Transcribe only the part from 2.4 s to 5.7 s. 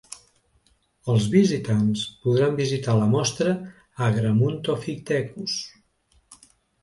visitar la mostra Agramuntophitecus.